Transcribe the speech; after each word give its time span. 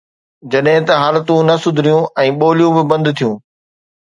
جڏهن 0.51 0.81
ته 0.87 0.93
حالتون 1.01 1.41
نه 1.49 1.55
سڌريون 1.63 2.09
۽ 2.23 2.27
ٻوليون 2.41 2.71
به 2.79 2.83
بند 2.95 3.05
ٿيون. 3.21 3.33